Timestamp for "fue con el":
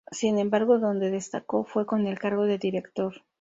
1.63-2.17